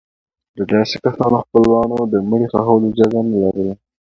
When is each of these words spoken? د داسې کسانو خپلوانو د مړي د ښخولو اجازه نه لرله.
د 0.57 0.59
داسې 0.73 0.95
کسانو 1.05 1.37
خپلوانو 1.43 1.97
د 2.11 2.13
مړي 2.29 2.47
د 2.49 2.51
ښخولو 2.53 2.89
اجازه 2.91 3.19
نه 3.29 3.37
لرله. 3.43 3.73